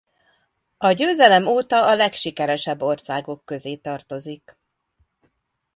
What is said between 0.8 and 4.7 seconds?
győzelem óta a legsikeresebb országok közé tartozik.